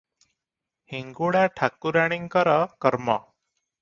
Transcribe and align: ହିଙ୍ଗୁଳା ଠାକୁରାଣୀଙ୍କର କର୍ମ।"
ହିଙ୍ଗୁଳା 0.93 1.43
ଠାକୁରାଣୀଙ୍କର 1.59 2.57
କର୍ମ।" 2.87 3.19